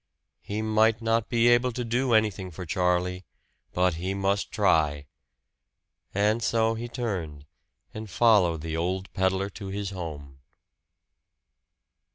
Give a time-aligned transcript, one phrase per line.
[0.41, 3.23] He might not be able to do anything for Charlie.
[3.71, 5.05] But he must try!
[6.11, 7.45] And so he turned
[7.93, 10.39] and followed the old peddler to his home.